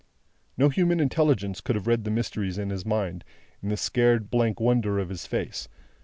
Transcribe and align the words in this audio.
No 0.57 0.69
human 0.69 0.99
intelligence 0.99 1.61
could 1.61 1.75
have 1.75 1.85
read 1.85 2.05
the 2.05 2.09
mysteries 2.09 2.57
of 2.57 2.69
his 2.71 2.87
mind, 2.87 3.23
in 3.61 3.69
the 3.69 3.77
scared 3.77 4.31
blank 4.31 4.59
wonder 4.59 4.97
of 4.97 5.09
his 5.09 5.27
face. 5.27 5.67